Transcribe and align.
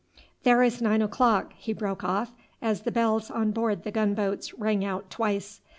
"There 0.41 0.63
is 0.63 0.81
nine 0.81 1.03
o'clock," 1.03 1.53
he 1.57 1.73
broke 1.73 2.03
off, 2.03 2.31
as 2.59 2.81
the 2.81 2.91
bells 2.91 3.29
on 3.29 3.51
board 3.51 3.83
the 3.83 3.91
gun 3.91 4.15
boats 4.15 4.51
rang 4.55 4.83
out 4.83 5.11
twice. 5.11 5.61